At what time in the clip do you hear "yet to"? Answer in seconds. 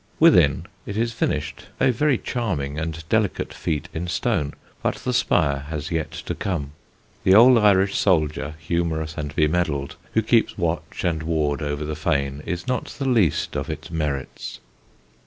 5.91-6.33